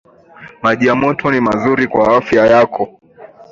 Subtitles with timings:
[0.61, 2.99] Maji ya moto ni mazuri kwa afya yako